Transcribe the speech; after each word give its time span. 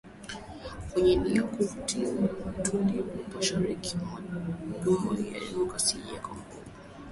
Wenye 0.95 1.15
nia 1.15 1.33
ya 1.35 1.43
kuvuruga 1.53 2.25
utulivu 2.59 3.17
mashariki 3.35 3.97
mwa 3.97 4.19
Jamhuri 4.85 5.33
ya 5.33 5.39
Kidemokrasia 5.39 6.05
ya 6.13 6.19
Kongo. 6.19 6.43